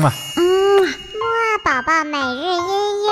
[0.00, 0.42] 嗯啊，嗯，
[0.82, 3.10] 木二宝宝每日音乐。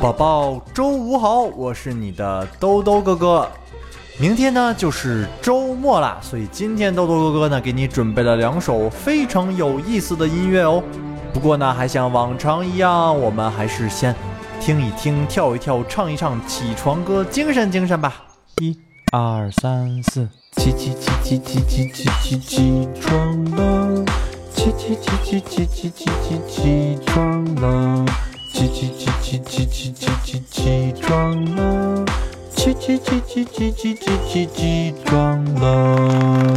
[0.00, 3.50] 宝宝，周五好，我是你的兜兜哥哥。
[4.20, 10.80] 明天呢就是周末啦，所以今天兜兜哥哥呢给你准备了两首非常有意思的音乐哦。
[11.34, 14.14] 不过呢，还像往常一样，我们还是先
[14.60, 18.22] 听一听、跳一跳、唱一唱起床歌，精神精神吧。
[18.62, 18.78] 一、
[19.12, 24.04] 二、三、四，起起起起起起起起起床了，
[24.54, 28.06] 起起起起起起起起起床了，
[28.52, 32.04] 起起起起起起起起起床了，
[32.54, 36.56] 起起起起起起起起起床了。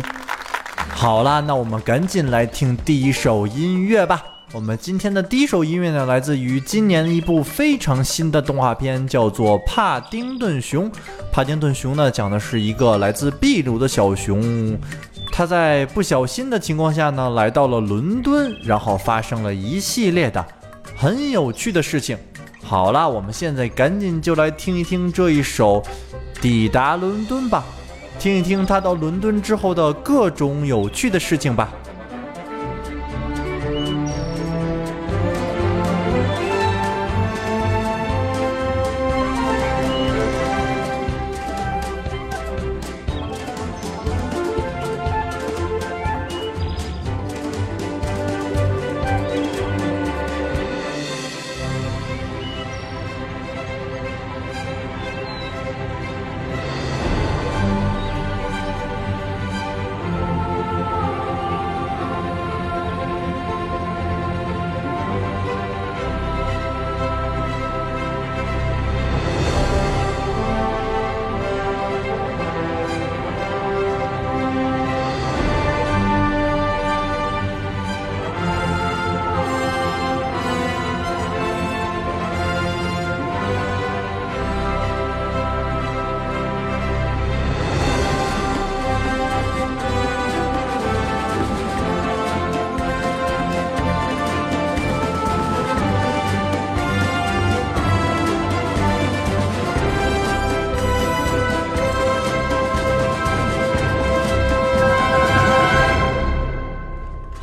[0.90, 4.24] 好啦，那我们赶紧来听第一首音乐吧。
[4.54, 10.90] 我们今天的第一首音乐呢，来自于今年一部非常新的动画片，叫做《帕丁顿熊》。
[11.34, 14.80] 帕丁顿熊呢，讲的是一个来自秘鲁的小熊，
[15.34, 20.44] 它在不小心的情况下呢，来到了伦敦，然后发生了一系列的
[20.96, 22.18] 很有趣的事情。
[22.64, 25.82] 好啦，我们现在赶紧就来听一听这一首
[26.42, 27.66] 《抵达伦敦》吧，
[28.18, 31.70] 听一听他到伦敦之后的各种有趣的事情吧。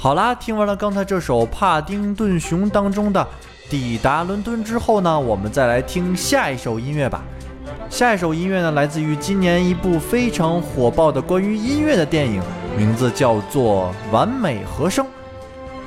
[0.04, 3.26] 好啦，听完了刚才这首《帕丁顿熊》当中的
[3.70, 7.22] 《抵达伦敦》之后呢，我们再来听下一首音乐吧。
[7.88, 12.42] 下一首音乐呢，来自于今年一部非常火爆的关于音乐的电影，
[12.76, 15.06] 名字叫做《完美和声》。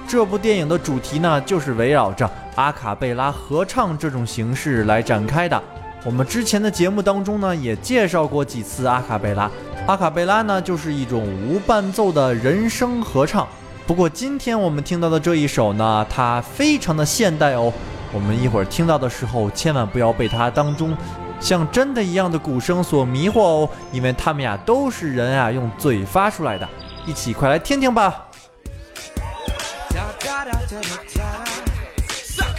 [0.07, 5.61] 这部电影的主题呢，就是围绕着阿卡贝拉合唱这种形式来展开的。
[6.03, 9.47] 我们之前的节目当中呢，也介绍过几次阿卡贝拉。
[9.85, 13.47] 阿卡贝拉呢，就是一种无伴奏的人声合唱。
[13.87, 17.71] 不过今天我们听到的这一首呢，它非常的现代哦。
[18.11, 20.95] 我们一会儿听到的时候，千万不要被它当中
[21.39, 26.67] 像真的一样的鼓声所迷惑哦，因为它们呀都是人啊用嘴发出来的。
[27.05, 28.25] 一起快来听听吧。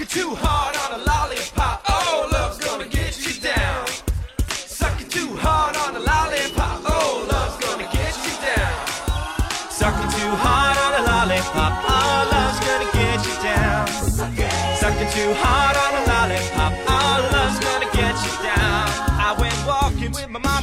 [0.09, 0.35] too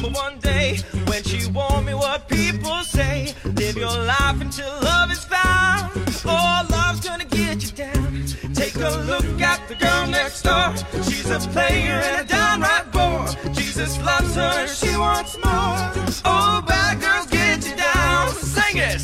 [0.00, 0.76] mama one day
[1.06, 3.34] when she warned me what people say.
[3.44, 5.90] Live your life until love is found.
[6.24, 8.26] Oh, love's gonna get you down.
[8.54, 10.74] Take a look at the girl next door.
[11.04, 13.52] She's a player and a downright bore.
[13.54, 15.78] Jesus loves her, she wants more.
[16.24, 18.28] Oh, bad girls get you down.
[18.32, 19.00] Sing it,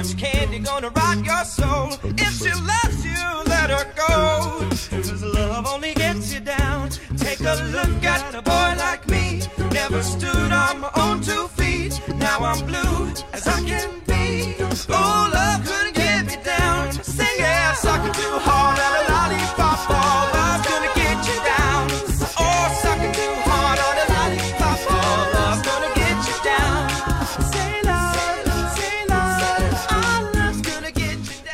[0.00, 1.88] much candy gonna rot your soul.
[2.26, 4.66] If she loves you, let her go.
[4.96, 6.88] Cause love only gets you down.
[7.18, 9.42] Take a look at a boy like me.
[9.72, 12.00] Never stood on my own two feet.
[12.16, 12.89] Now I'm blue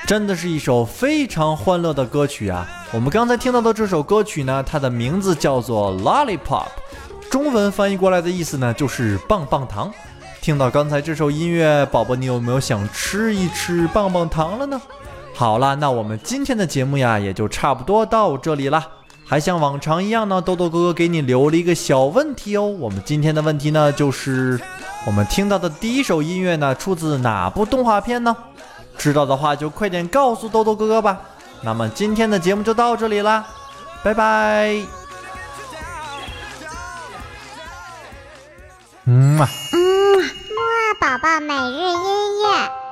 [0.06, 2.64] 真的是一首非常欢乐的歌曲啊！
[2.92, 6.38] 我们刚才听到的这首歌曲呢，它的名字叫做《Lollipop》，
[7.28, 9.92] 中文翻译过来的意思呢就是棒棒糖。
[10.40, 14.80] 听到刚才这首音乐，宝宝你有没有想吃一吃棒棒糖了呢？
[15.34, 18.86] 好啦，那我们今天的节目呀也就差不多到这里啦。
[19.24, 22.64] 还像往常一样呢，豆豆哥哥给你留了一个小问题哦。
[22.64, 24.60] 我们今天的问题呢就是，
[25.04, 28.36] 我们听到的第一首音乐呢出自哪部动画片呢？
[28.98, 31.20] 知道的话就快点告诉豆豆哥哥吧。
[31.62, 33.44] 那么今天的节目就到这里啦，
[34.02, 34.76] 拜拜。
[39.04, 39.48] 嗯啊。
[39.72, 39.78] 嗯，
[40.18, 42.85] 木啊宝宝每日音乐。